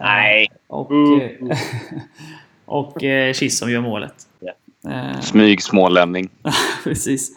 [0.00, 0.48] Nej.
[0.66, 1.30] Och, Mm.
[2.70, 4.28] eh, och eh, Chisholm gör målet.
[4.40, 4.52] Ja.
[4.90, 6.30] Eh, Smygsmålänning.
[6.84, 7.32] precis.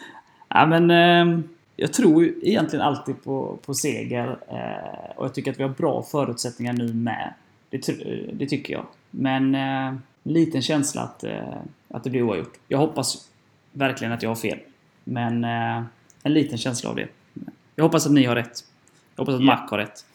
[0.50, 1.40] Ja, men, eh,
[1.76, 4.38] jag tror egentligen alltid på, på seger.
[4.50, 7.34] Eh, och jag tycker att vi har bra förutsättningar nu med.
[7.70, 8.86] Det, tr- det tycker jag.
[9.12, 9.94] Men eh,
[10.24, 11.54] liten känsla att, eh,
[11.90, 12.54] att det blir oavgjort.
[12.68, 13.30] Jag hoppas
[13.72, 14.60] verkligen att jag har fel.
[15.04, 15.84] Men eh,
[16.24, 17.08] en liten känsla av det.
[17.76, 18.60] Jag hoppas att ni har rätt.
[19.16, 19.46] Jag hoppas att Ja.
[19.46, 20.06] Mac har rätt.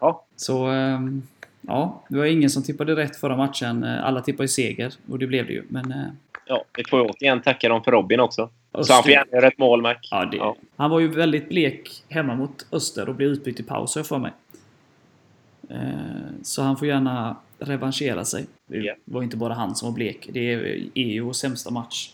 [0.00, 0.24] Ja.
[0.36, 1.22] Så ehm,
[1.66, 3.84] ja, det var ingen som tippade rätt förra matchen.
[3.84, 5.64] Alla tippade ju seger och det blev det ju.
[5.68, 6.06] Men eh,
[6.48, 8.50] Ja, vi får ju återigen tacka dem för Robin också.
[8.82, 9.94] Så han får gärna göra ett mål, Mac.
[10.10, 10.56] ja, Ja.
[10.76, 14.06] han var ju väldigt blek hemma mot Öster och blev utbytt i paus har jag
[14.06, 14.32] för mig.
[15.68, 15.78] Eh,
[16.42, 18.46] Så han får gärna revanschera sig.
[18.66, 20.28] Det var inte bara han som var blek.
[20.32, 20.52] Det
[20.94, 22.10] är vår sämsta match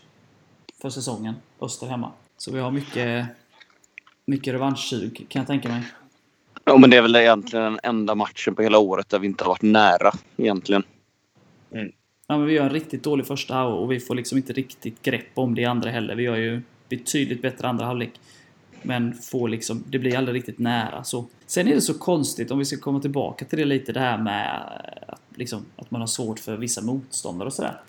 [0.83, 1.35] för säsongen.
[1.61, 2.13] Öster hemma.
[2.37, 3.27] Så vi har mycket,
[4.27, 5.83] mycket revanschsug kan jag tänka mig.
[6.65, 9.45] Ja, men det är väl egentligen den enda matchen på hela året där vi inte
[9.45, 10.83] har varit nära egentligen.
[11.73, 11.93] Mm.
[12.27, 15.03] Ja, men vi gör en riktigt dålig första halvlek och vi får liksom inte riktigt
[15.03, 16.15] grepp om det i andra heller.
[16.15, 18.11] Vi gör ju betydligt bättre andra halvlek.
[18.83, 21.05] Men får liksom, det blir aldrig riktigt nära.
[21.05, 21.27] Så.
[21.47, 24.19] Sen är det så konstigt, om vi ska komma tillbaka till det lite, det här
[24.19, 24.63] med
[25.09, 27.81] att, liksom, att man har svårt för vissa motståndare och sådär.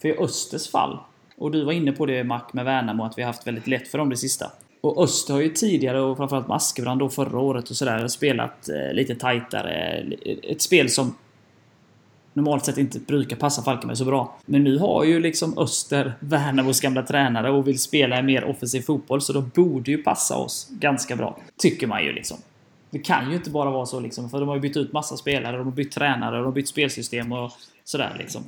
[0.00, 0.98] För i Östers fall,
[1.36, 3.88] och du var inne på det Mac med Värnamo, att vi har haft väldigt lätt
[3.88, 4.52] för dem det sista.
[4.82, 8.68] Och Öster har ju tidigare, och framförallt med Askebrand då förra året och sådär, spelat
[8.68, 10.04] eh, lite tajtare.
[10.42, 11.14] Ett spel som
[12.32, 14.38] normalt sett inte brukar passa Falkenberg så bra.
[14.46, 18.80] Men nu har ju liksom Öster Värnamos gamla tränare och vill spela en mer offensiv
[18.80, 21.38] fotboll, så då borde ju passa oss ganska bra.
[21.56, 22.36] Tycker man ju liksom.
[22.90, 25.16] Det kan ju inte bara vara så liksom, för de har ju bytt ut massa
[25.16, 27.52] spelare, de har bytt tränare, de har bytt spelsystem och
[27.84, 28.42] sådär liksom.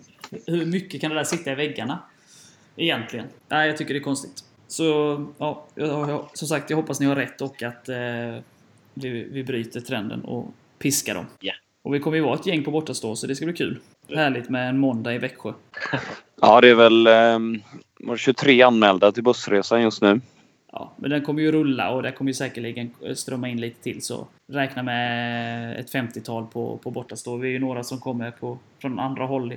[0.47, 1.99] Hur mycket kan det där sitta i väggarna?
[2.77, 3.27] Egentligen.
[3.49, 4.45] Nej, jag tycker det är konstigt.
[4.75, 7.97] Så, ja, jag, jag, som sagt, jag hoppas ni har rätt och att eh,
[8.95, 11.27] vi, vi bryter trenden och piskar dem.
[11.41, 11.53] Ja.
[11.83, 13.79] Och vi kommer ju vara ett gäng på bortastå, så det ska bli kul.
[14.09, 15.53] Härligt med en måndag i Växjö.
[16.41, 17.63] Ja, det är väl eh,
[18.07, 20.21] var det 23 anmälda till bussresan just nu.
[20.73, 24.03] Ja, men den kommer ju rulla och det kommer ju säkerligen strömma in lite till.
[24.03, 27.37] Så räkna med ett 50-tal på, på bortastå.
[27.37, 29.55] Vi är ju några som kommer på, från andra håll,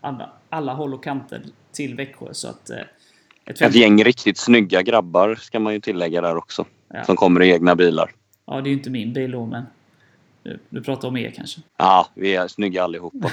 [0.00, 2.26] alla, alla håll och kanter till Växjö.
[2.32, 2.78] Så att, eh,
[3.46, 6.64] ett Ett 50 gäng riktigt snygga grabbar ska man ju tillägga där också.
[6.88, 7.04] Ja.
[7.04, 8.10] Som kommer i egna bilar.
[8.46, 9.64] Ja, det är ju inte min bil då, men
[10.42, 11.60] du, du pratar om er kanske.
[11.76, 13.30] Ja, vi är snygga allihopa.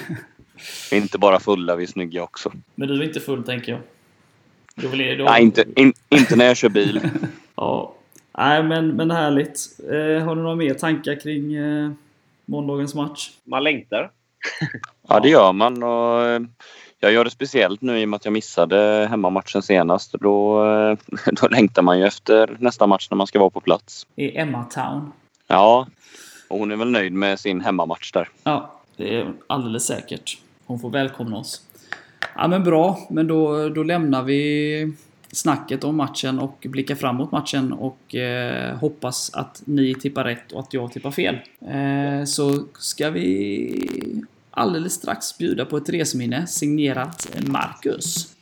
[0.91, 2.51] Vi är inte bara fulla, vi är snygga också.
[2.75, 3.81] Men du är inte full, tänker jag.
[4.75, 7.01] Då vill då, Nej, inte, in, inte när jag kör bil.
[7.55, 7.95] Ja.
[8.37, 9.79] Nej, men, men härligt.
[9.91, 11.91] Eh, har du några mer tankar kring eh,
[12.45, 13.31] måndagens match?
[13.43, 14.11] Man längtar.
[15.07, 15.83] Ja, det gör man.
[15.83, 16.41] Och eh,
[17.03, 20.13] jag gör det speciellt nu i och med att jag missade hemmamatchen senast.
[20.13, 20.97] Då, eh,
[21.41, 24.07] då längtar man ju efter nästa match när man ska vara på plats.
[24.15, 25.11] I Emma Town.
[25.47, 25.87] Ja,
[26.47, 28.29] och hon är väl nöjd med sin hemmamatch där.
[28.43, 30.37] Ja, det är alldeles säkert.
[30.65, 31.61] Hon får välkomna oss.
[32.35, 32.99] Ja, men bra.
[33.09, 34.93] Men då, då lämnar vi
[35.31, 40.59] snacket om matchen och blickar framåt matchen och eh, hoppas att ni tippar rätt och
[40.59, 41.39] att jag tippar fel.
[41.61, 48.35] Eh, så ska vi alldeles strax bjuda på ett resminne signerat Marcus.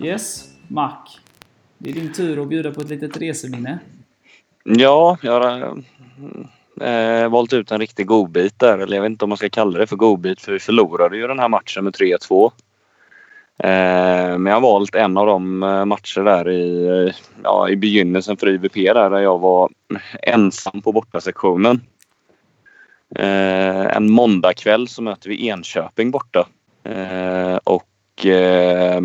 [0.00, 0.96] Yes, Mac.
[1.78, 3.78] Det är din tur att bjuda på ett litet reseminne.
[4.64, 5.76] Ja, jag har
[6.80, 8.78] eh, eh, valt ut en riktig godbit där.
[8.78, 11.26] Eller jag vet inte om man ska kalla det för godbit för vi förlorade ju
[11.26, 12.52] den här matchen med 3-2.
[13.58, 17.76] Eh, men jag har valt en av de eh, matcher där i, eh, ja, i
[17.76, 19.70] begynnelsen för IVP där, där jag var
[20.22, 21.80] ensam på bortasektionen.
[23.14, 26.48] Eh, en måndagkväll så möter vi Enköping borta.
[26.84, 29.00] Eh, och eh,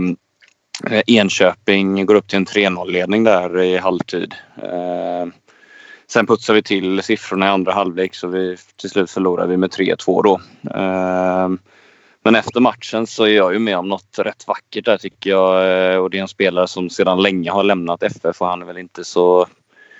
[0.89, 4.35] Eh, Enköping går upp till en 3-0-ledning där i halvtid.
[4.63, 5.25] Eh,
[6.07, 9.69] sen putsar vi till siffrorna i andra halvlek så vi till slut förlorar vi med
[9.69, 10.41] 3-2 då.
[10.79, 11.49] Eh,
[12.25, 16.03] men efter matchen så är jag ju med om något rätt vackert där tycker jag.
[16.03, 18.77] Och det är en spelare som sedan länge har lämnat FF och han är väl
[18.77, 19.47] inte så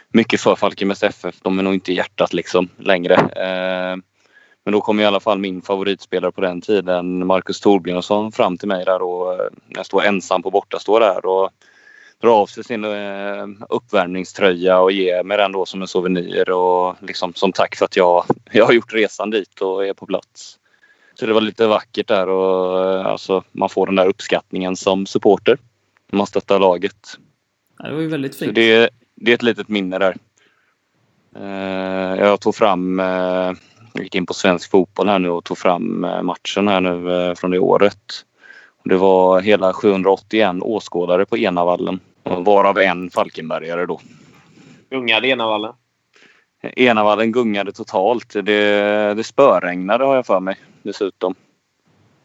[0.10, 1.36] mycket för Falkenbergs FF.
[1.42, 3.16] De är nog inte i hjärtat liksom längre.
[4.65, 8.67] Men då kom i alla fall min favoritspelare på den tiden, Marcus Torbjörnsson, fram till
[8.67, 11.49] mig där och jag står ensam på bortastå där och
[12.21, 16.95] drar av sig sin eh, uppvärmningströja och ger mig den då som en souvenir och
[17.02, 20.60] liksom som tack för att jag, jag har gjort resan dit och är på plats.
[21.19, 25.06] Så det var lite vackert där och eh, alltså, man får den där uppskattningen som
[25.06, 25.58] supporter.
[26.12, 27.17] när Man stöttar laget.
[27.80, 28.56] Ja, det var ju väldigt Så fint.
[28.56, 30.15] det, det är ett litet minne där.
[31.36, 32.99] Eh, jag tog fram,
[33.94, 37.12] jag gick in på svensk fotboll här nu och tog fram eh, matchen här nu
[37.12, 38.26] eh, från det året.
[38.84, 42.00] Det var hela 781 åskådare på Enavallen.
[42.24, 44.00] och Varav en Falkenbergare då.
[44.90, 45.74] Gungade Enavallen.
[46.76, 48.34] Enavallen gungade totalt.
[48.34, 51.36] Det, det spöregnade har jag för mig dessutom.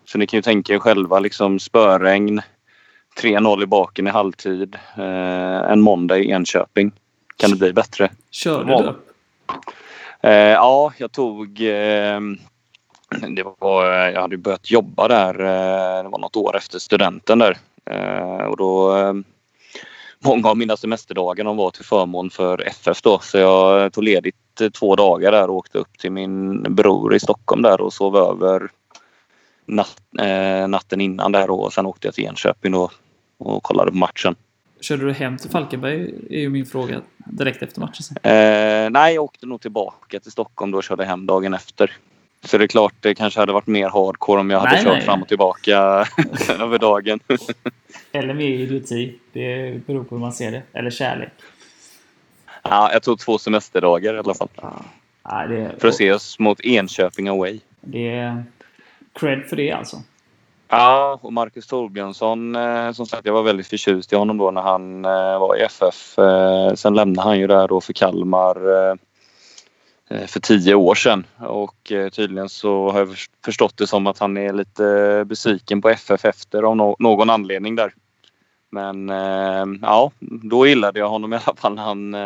[0.05, 2.41] Så ni kan ju tänka er själva liksom spöregn.
[3.23, 4.77] 3-0 i baken i halvtid.
[4.97, 6.93] Eh, en måndag i Enköping.
[7.37, 8.11] Kan det bli bättre?
[8.31, 8.95] Körde du?
[10.23, 11.61] Eh, ja, jag tog...
[11.61, 12.21] Eh,
[13.37, 15.41] det var, jag hade börjat jobba där.
[15.41, 17.59] Eh, det var något år efter studenten där.
[17.91, 18.97] Eh, och då...
[18.97, 19.15] Eh,
[20.25, 23.19] många av mina semesterdagar de var till förmån för FF då.
[23.19, 27.21] Så jag tog ledigt eh, två dagar där och åkte upp till min bror i
[27.21, 28.71] Stockholm där och sov över
[29.67, 32.91] natt, eh, natten innan där och sen åkte jag till Enköping då
[33.39, 34.37] och kollade på matchen.
[34.81, 36.15] Körde du hem till Falkenberg?
[36.31, 38.17] är ju min fråga direkt efter matchen.
[38.23, 41.93] Eh, nej, jag åkte nog tillbaka till Stockholm då och körde hem dagen efter.
[42.45, 44.93] Så det är klart, det kanske hade varit mer hardcore om jag hade Nej, kört
[44.97, 45.03] nej.
[45.05, 45.79] fram och tillbaka
[46.61, 47.21] över dagen.
[48.13, 49.19] Eller mer idioti.
[49.33, 50.63] Det beror på hur man ser det.
[50.73, 51.31] Eller kärlek.
[52.63, 54.49] ja, jag tog två semesterdagar i alla fall.
[55.23, 57.61] Ja, det, För att se oss mot Enköping away.
[57.81, 58.45] Det är
[59.13, 60.03] cred för det alltså.
[60.69, 64.61] Ja, och Marcus Torbjörnsson, eh, som sagt, jag var väldigt förtjust i honom då när
[64.63, 66.19] han eh, var i FF.
[66.19, 68.55] Eh, sen lämnade han ju där då för Kalmar
[70.27, 71.27] för tio år sedan.
[71.39, 75.89] Och tydligen så har jag förs- förstått det som att han är lite besviken på
[75.89, 77.93] FF efter av någon anledning där.
[78.71, 79.09] Men
[79.83, 82.17] ja, då gillade jag honom i alla fall när han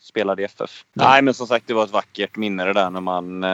[0.00, 0.84] spelade i FF.
[0.92, 3.44] Nej, men som sagt, det var ett vackert minne det där när man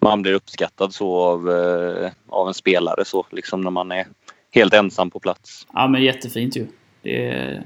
[0.00, 4.06] man blir uppskattad så av, eh, av en spelare så liksom när man är
[4.50, 5.66] helt ensam på plats.
[5.72, 6.66] Ja, men jättefint ju.
[7.02, 7.62] Det är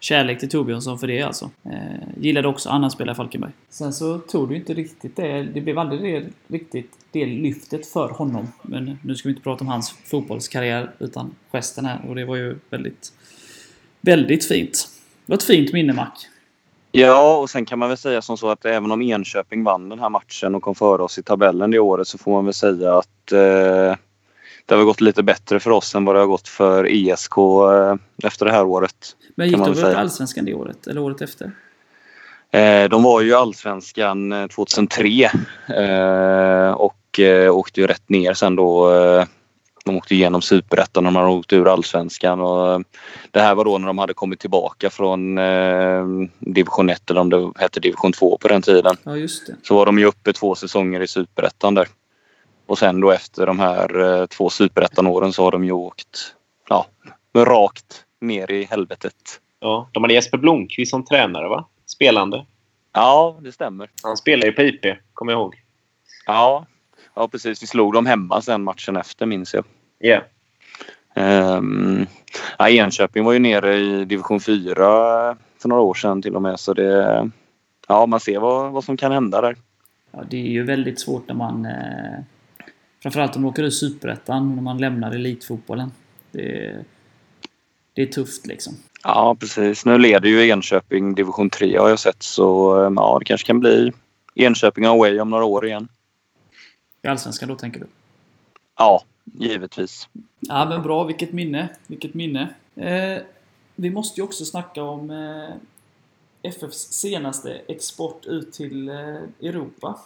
[0.00, 1.50] kärlek till Torbjörnsson för det alltså.
[1.64, 3.52] Eh, gillade också annan spelare i Falkenberg.
[3.68, 5.42] Sen så tog du inte riktigt det.
[5.42, 8.48] Det blev aldrig det, riktigt det lyftet för honom.
[8.62, 12.00] Men nu ska vi inte prata om hans fotbollskarriär utan gesten här.
[12.08, 13.12] Och det var ju väldigt,
[14.00, 14.88] väldigt fint.
[15.26, 16.10] Det var ett fint minne, Mac.
[16.96, 19.98] Ja, och sen kan man väl säga som så att även om Enköping vann den
[19.98, 22.98] här matchen och kom före oss i tabellen det året så får man väl säga
[22.98, 23.96] att eh,
[24.66, 27.96] det har gått lite bättre för oss än vad det har gått för ISK eh,
[28.24, 29.16] efter det här året.
[29.34, 29.98] Men gick de väl säga.
[29.98, 30.86] Allsvenskan det året?
[30.86, 31.52] Eller året efter?
[32.50, 35.30] Eh, de var ju Allsvenskan eh, 2003
[35.68, 38.90] eh, och eh, åkte ju rätt ner sen då.
[39.84, 42.40] De åkte igenom Superettan och de hade åkt ur Allsvenskan.
[42.40, 42.78] Och, eh,
[43.30, 46.04] det här var då när de hade kommit tillbaka från eh,
[46.38, 48.96] division 1 eller om det hette division 2 på den tiden.
[49.04, 49.56] Ja, just det.
[49.62, 51.88] Så var de ju uppe två säsonger i Superettan där.
[52.66, 56.34] Och sen då efter de här eh, två Superettan-åren så har de ju åkt
[56.68, 56.86] ja,
[57.36, 59.40] rakt ner i helvetet.
[59.60, 61.68] Ja, de hade Jesper Blomqvist som tränare, va?
[61.86, 62.46] Spelande.
[62.92, 63.90] Ja, det stämmer.
[64.02, 65.54] Han spelar ju på IP, kommer jag ihåg.
[66.26, 66.66] Ja,
[67.14, 67.62] ja precis.
[67.62, 69.64] Vi slog dem hemma sen matchen efter minns jag.
[69.98, 70.20] Ja.
[71.16, 72.06] Um,
[72.58, 74.74] ja, Enköping var ju nere i division 4
[75.58, 76.60] för några år sedan till och med.
[76.60, 77.30] Så det,
[77.88, 79.56] ja, man ser vad, vad som kan hända där.
[80.10, 81.66] Ja, det är ju väldigt svårt när man...
[81.66, 82.18] Eh,
[83.02, 85.92] framförallt om man åker ur Superettan, när man lämnar elitfotbollen.
[86.32, 86.76] Det,
[87.92, 88.74] det är tufft liksom.
[89.04, 89.86] Ja, precis.
[89.86, 92.22] Nu leder ju Enköping division 3 har jag sett.
[92.22, 93.92] Så um, ja, det kanske kan bli
[94.34, 95.88] Enköping away om några år igen.
[97.04, 97.86] I Allsvenskan då, tänker du?
[98.78, 99.02] Ja,
[99.38, 100.08] givetvis.
[100.40, 101.04] Ja, men bra.
[101.04, 101.68] Vilket minne.
[101.86, 102.48] Vilket minne.
[102.76, 103.22] Eh,
[103.74, 105.54] vi måste ju också snacka om eh,
[106.50, 108.96] FFs senaste export ut till eh,
[109.48, 109.98] Europa.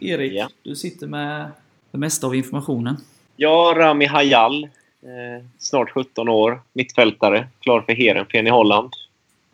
[0.00, 0.48] Erik, Ja.
[0.62, 1.50] du sitter med
[1.90, 2.96] det mesta av informationen.
[3.36, 4.64] Ja, Rami Hayal.
[4.64, 6.62] Eh, snart 17 år.
[6.72, 7.48] Mittfältare.
[7.60, 8.92] Klar för Heerenveen i Holland.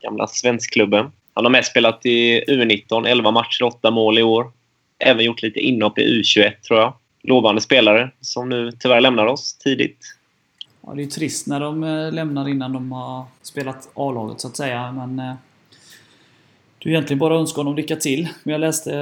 [0.00, 1.12] Gamla svenskklubben.
[1.34, 3.06] Han har mest spelat i U19.
[3.08, 4.52] 11 matcher, 8 mål i år.
[5.00, 6.94] Även gjort lite inhopp i U21, tror jag.
[7.22, 10.16] Lovande spelare som nu tyvärr lämnar oss tidigt.
[10.86, 14.48] Ja, det är ju trist när de eh, lämnar innan de har spelat A-laget så
[14.48, 15.18] att säga, men...
[15.18, 15.34] Eh,
[16.82, 18.28] det är egentligen bara att önska honom lycka till.
[18.42, 18.94] Men jag läste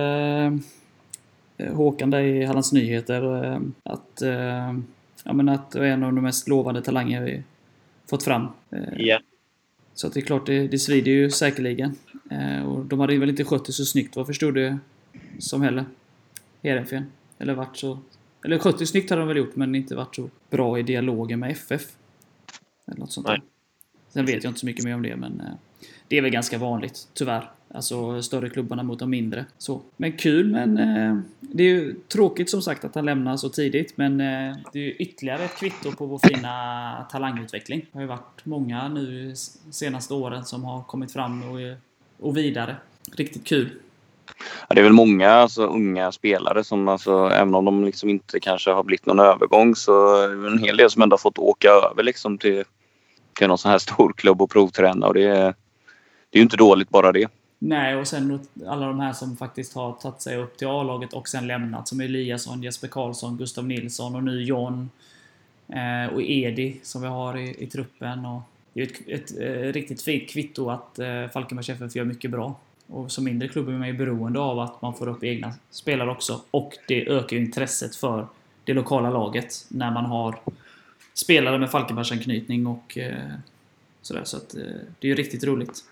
[1.57, 4.23] eh, Håkan där i Hallands Nyheter eh, att...
[4.23, 4.79] Eh,
[5.25, 7.43] ja, men att det är en av de mest lovande talanger vi
[8.11, 8.49] fått fram.
[8.71, 9.21] Eh, Ja.
[9.95, 11.97] Så att det är klart, det, det svider ju säkerligen.
[12.31, 14.79] Eh, och de hade väl inte skött det så snyggt, vad förstod du?
[15.39, 15.85] Som heller.
[16.63, 17.07] Heerenveen.
[17.39, 17.99] Eller varit så...
[18.45, 21.41] Eller skött det snyggt hade de väl gjort, men inte varit så bra i dialogen
[21.41, 21.83] med FF.
[22.87, 23.37] Eller något sånt Nej.
[23.37, 23.45] där.
[24.09, 25.41] Sen vet jag inte så mycket mer om det, men...
[25.41, 25.53] Eh,
[26.09, 27.51] det är väl ganska vanligt, tyvärr.
[27.75, 29.45] Alltså större klubbarna mot de mindre.
[29.59, 29.81] Så.
[29.97, 33.97] Men kul, men eh, det är ju tråkigt som sagt att han lämnar så tidigt.
[33.97, 37.81] Men eh, det är ju ytterligare ett kvitto på vår fina talangutveckling.
[37.81, 39.35] Det har ju varit många nu
[39.71, 41.59] senaste åren som har kommit fram och,
[42.19, 42.77] och vidare.
[43.13, 43.71] Riktigt kul.
[44.69, 48.41] Ja, det är väl många alltså, unga spelare som alltså, även om de liksom inte
[48.41, 51.39] kanske har blivit någon övergång så är det en hel del som ändå har fått
[51.39, 52.65] åka över liksom till,
[53.39, 55.55] till någon sån här stor klubb och provträna och det är,
[56.31, 57.29] det är ju inte dåligt bara det.
[57.59, 61.29] Nej, och sen alla de här som faktiskt har tagit sig upp till A-laget och
[61.29, 61.89] sen lämnat.
[61.89, 64.91] Som Eliasson, Jesper Karlsson, Gustav Nilsson och nu John.
[65.69, 68.27] Eh, och Edi som vi har i, i truppen.
[68.27, 72.31] Och det är ett, ett eh, riktigt fint kvitto att eh, Falkenbergs FF gör mycket
[72.31, 72.55] bra.
[72.91, 76.11] Och som mindre klubb är man ju beroende av att man får upp egna spelare
[76.11, 76.41] också.
[76.51, 78.27] Och det ökar ju intresset för
[78.65, 80.39] det lokala laget när man har
[81.15, 83.15] spelare med Falkenbergsanknytning och eh,
[84.03, 84.25] sådär.
[84.25, 84.61] Så att eh,
[84.99, 85.85] det är ju riktigt roligt.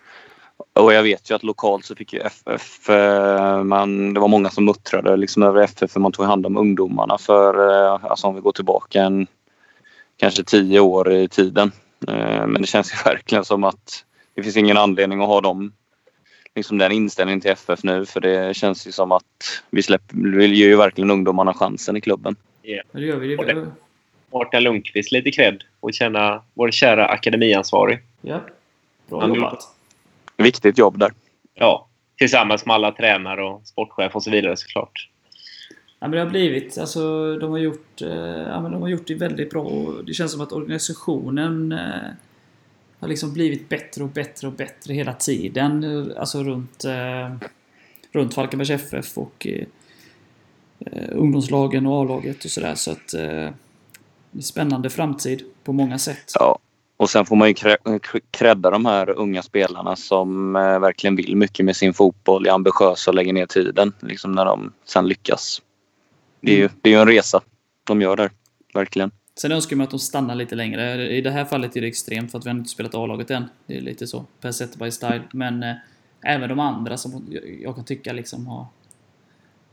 [0.72, 4.50] Och jag vet ju att lokalt så fick ju FF, eh, man, det var många
[4.50, 8.34] som muttrade liksom över FF för man tog hand om ungdomarna för, eh, alltså om
[8.34, 9.26] vi går tillbaka en,
[10.16, 11.72] kanske tio år i tiden.
[12.08, 14.04] Eh, men det känns ju verkligen som att
[14.34, 15.72] det finns ingen anledning att ha dem,
[16.56, 19.24] liksom den inställningen till FF nu för det känns ju som att
[19.70, 22.36] vi, släpper, vi ger ju verkligen ungdomarna chansen i klubben.
[22.62, 23.36] Ja, det gör vi.
[23.36, 23.66] Det,
[24.32, 27.98] Mårten Lundqvist lite cred och känna vår kära akademiansvarig.
[28.20, 28.40] ja.
[29.08, 29.68] Bra Han jobbat.
[30.36, 31.12] Viktigt jobb där.
[31.54, 31.88] Ja,
[32.18, 35.08] tillsammans med alla tränare och sportchef och så vidare såklart.
[35.98, 38.08] Ja, men det har blivit, alltså de har gjort, eh,
[38.48, 42.10] ja, men de har gjort det väldigt bra och det känns som att organisationen eh,
[43.00, 45.84] har liksom blivit bättre och bättre och bättre hela tiden.
[45.84, 47.36] eh, Alltså runt, eh,
[48.12, 49.66] runt Falkenbergs FF och eh,
[51.12, 52.74] ungdomslagen och A-laget och sådär.
[52.74, 53.50] Så att eh,
[54.40, 56.32] spännande framtid på många sätt.
[56.34, 56.58] Ja.
[56.98, 57.54] Och sen får man ju
[58.30, 63.10] credda de här unga spelarna som eh, verkligen vill mycket med sin fotboll, är ambitiösa
[63.10, 65.62] och lägger ner tiden liksom när de sen lyckas.
[66.40, 67.40] Det är ju, det är en resa
[67.84, 68.30] de gör där,
[68.74, 69.10] verkligen.
[69.38, 71.08] Sen önskar man att de stannar lite längre.
[71.08, 73.44] I det här fallet är det extremt för att vi har inte spelat A-laget än.
[73.66, 74.24] Det är lite så.
[74.40, 75.22] Per Zetterberg-style.
[75.32, 75.74] Men eh,
[76.22, 78.66] även de andra som jag, jag kan tycka liksom har...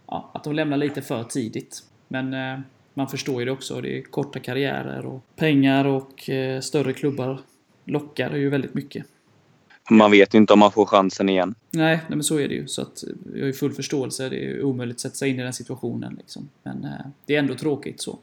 [0.08, 1.84] Ja, att de lämnar lite för tidigt.
[2.08, 2.60] Men eh,
[2.94, 3.82] man förstår ju det också.
[3.82, 7.40] Det är korta karriärer och pengar och eh, större klubbar
[7.86, 9.06] lockar ju väldigt mycket.
[9.90, 11.56] Man vet ju inte om man får chansen igen.
[11.72, 12.68] Nej, nej men så är det ju.
[12.68, 13.04] Så att
[13.34, 14.30] jag har ju full förståelse.
[14.30, 16.16] Det är omöjligt att sätta sig in i den situationen.
[16.18, 16.50] Liksom.
[16.64, 18.20] Men eh, det är ändå tråkigt så.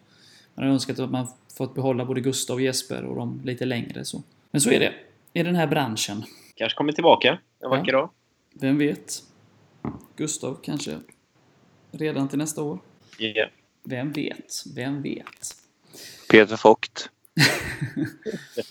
[0.61, 4.05] Man har önskat att man fått behålla både Gustav och Jesper och dem lite längre
[4.05, 4.23] så.
[4.51, 4.95] Men så är det.
[5.33, 6.25] I den här branschen.
[6.55, 8.11] Kanske kommer tillbaka en vacker dag.
[8.55, 9.23] Vem vet?
[10.17, 10.99] Gustav kanske
[11.91, 12.79] redan till nästa år.
[13.19, 13.47] Ja.
[13.83, 14.55] Vem vet?
[14.75, 15.57] Vem vet?
[16.31, 16.59] Peter.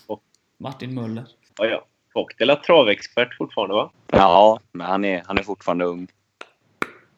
[0.08, 0.24] Och,
[0.58, 1.28] Martin Möller.
[1.58, 1.86] ja, ja.
[2.38, 3.92] Det är travexpert fortfarande, va?
[4.08, 6.08] Ja, men han är, han är fortfarande ung.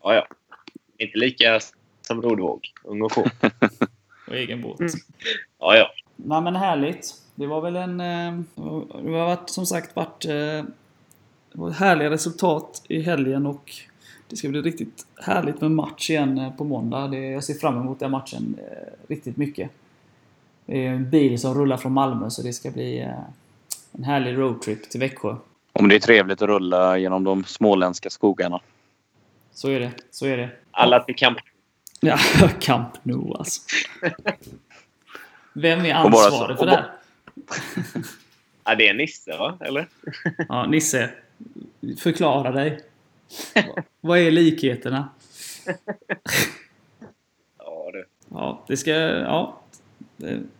[0.04, 0.28] Ja, ja.
[0.98, 1.60] Inte lika
[2.02, 2.68] som Rodvåg.
[2.84, 3.26] Ung och på.
[4.32, 4.80] Och egen båt.
[5.60, 5.92] Ja, ja.
[6.16, 7.14] Nej men härligt.
[7.36, 8.00] Det var väl en...
[8.00, 10.26] eh, Det har varit, som sagt varit...
[10.26, 10.64] eh,
[11.54, 13.72] var härliga resultat i helgen och
[14.28, 17.08] det ska bli riktigt härligt med match igen eh, på måndag.
[17.08, 19.70] Det, jag ser fram emot den matchen eh, riktigt mycket.
[20.66, 23.10] Det är en bil som rullar från Malmö så det ska bli eh,
[23.92, 25.36] en härlig roadtrip till Växjö.
[25.74, 28.60] Om det är trevligt att rulla genom de småländska skogarna.
[29.54, 29.92] Så är det.
[30.12, 30.50] Så är det.
[30.72, 31.38] Alla till kamp.
[32.04, 32.18] Ja,
[32.60, 33.62] Camp Nou alltså.
[35.54, 36.91] Vem är ansvarig för det här?
[38.64, 39.58] Ja, det är Nisse, va?
[39.60, 39.88] Eller?
[40.49, 41.10] Ja, Nisse.
[41.99, 42.80] Förklara dig.
[44.02, 45.10] Vad är likheterna?
[47.58, 48.06] Ja, du.
[48.30, 48.91] Ja, det ska...
[48.91, 49.62] Ja.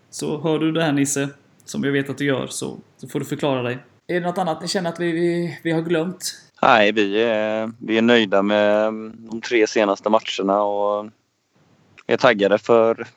[0.10, 1.30] Så hör du det här Nisse,
[1.66, 3.78] som jag vet att du gör, så, så får du förklara dig.
[4.08, 6.34] Är det något annat ni känner att vi, vi, vi har glömt?
[6.62, 11.10] Nej, vi är, vi är nöjda med de tre senaste matcherna och
[12.14, 13.08] är taggade för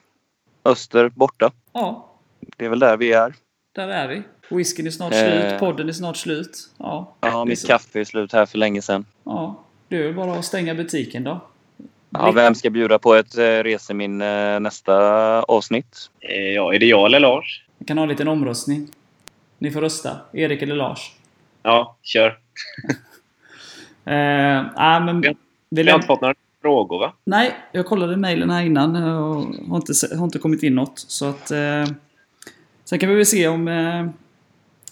[0.65, 1.51] Öster borta.
[1.73, 2.09] Ja,
[2.57, 3.33] Det är väl där vi är.
[3.75, 4.23] där är vi.
[4.55, 5.19] Whiskyn är snart Eh.
[5.19, 6.57] slut, podden är snart slut.
[6.77, 7.67] Ja, Ja, mitt så.
[7.67, 9.05] kaffe är slut här för länge sedan.
[9.23, 11.39] Ja, det är väl bara att stänga butiken då.
[12.09, 14.95] Ja, vem ska bjuda på ett eh, reseminne nästa
[15.43, 16.09] avsnitt?
[16.19, 17.65] Eh, Ja, är det jag eller Lars?
[17.77, 18.87] Vi kan ha en liten omröstning.
[19.57, 20.17] Ni får rösta.
[20.33, 21.11] Erik eller Lars.
[21.63, 22.37] Ja, kör.
[24.07, 25.21] Eh, nej, men...
[25.21, 25.35] Vi
[25.69, 26.35] Vi Vi har inte fått några
[26.65, 27.13] frågor, va?
[27.23, 29.35] Nej, jag kollade mejlen här innan eh, och
[29.69, 30.99] har inte, har inte kommit in något.
[30.99, 31.51] Så att...
[31.51, 31.85] Eh,
[32.85, 34.07] sen kan vi väl se om, eh,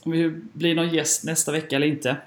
[0.04, 2.18] om vi blir någon gäst nästa vecka eller inte.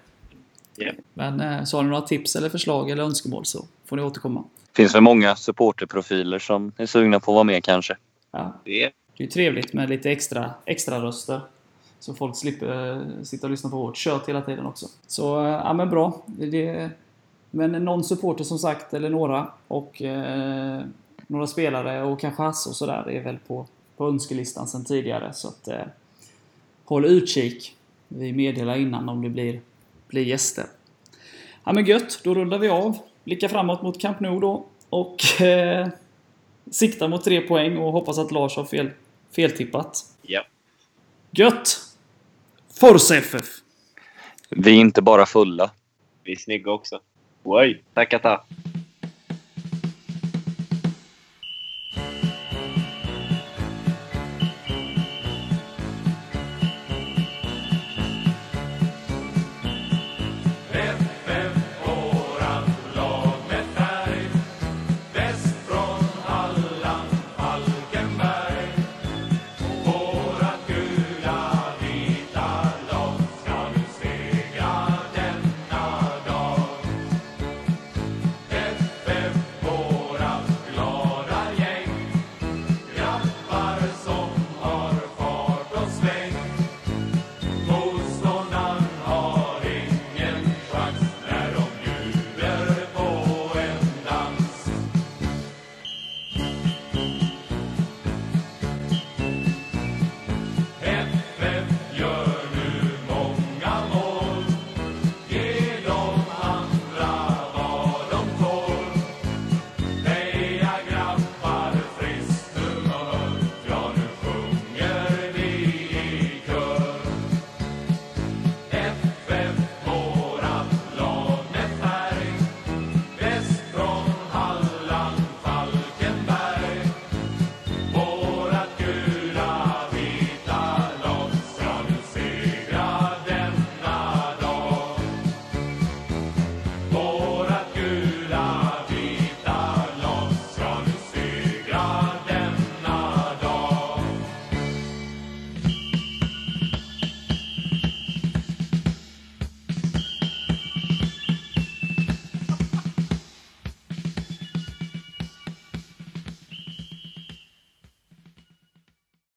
[0.76, 0.92] Ja.
[1.14, 4.44] Men eh, så har ni några tips eller förslag eller önskemål så får ni återkomma.
[4.76, 7.96] finns väl många supporterprofiler som är sugna på att vara med kanske.
[8.30, 11.40] Ja, Det är det är ju trevligt med lite extra, extra röster.
[12.00, 14.86] Så folk slipper eh, sitta och lyssna på vårt kött hela tiden också.
[15.06, 16.22] Så, eh, ja men bra.
[16.26, 16.90] Det,
[17.50, 19.52] men någon supporter som sagt, eller några.
[19.68, 20.82] Och eh,
[21.26, 23.66] några spelare och kanske Hasse och sådär är väl på,
[23.96, 25.32] på önskelistan sedan tidigare.
[25.32, 25.84] Så att eh,
[26.84, 27.76] håll utkik.
[28.08, 29.60] Vi meddelar innan om det blir,
[30.08, 30.66] blir gäster.
[31.64, 32.98] Ja men gött, då rullar vi av.
[33.24, 34.64] Blickar framåt mot Camp Nou då.
[34.88, 35.88] Och eh,
[36.70, 38.90] siktar mot tre poäng och hoppas att Lars har fel,
[39.30, 40.04] feltippat.
[40.22, 40.42] Ja.
[41.30, 41.80] Gött!
[42.80, 43.44] Forza FF!
[44.50, 45.70] Vi är inte bara fulla.
[46.24, 47.00] Vi är snygga också.
[47.46, 48.42] Oj, tackar tack.
[86.06, 86.35] baby.